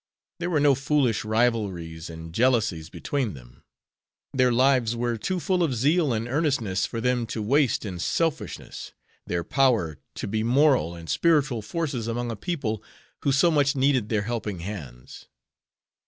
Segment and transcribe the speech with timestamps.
[0.39, 3.61] There were no foolish rivalries and jealousies between them.
[4.33, 8.93] Their lives were too full of zeal and earnestness for them to waste in selfishness
[9.27, 12.81] their power to be moral and spiritual forces among a people
[13.21, 15.27] who so much needed their helping hands.